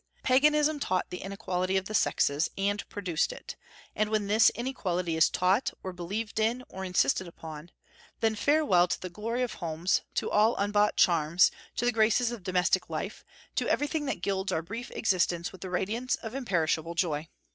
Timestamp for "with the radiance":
15.51-16.15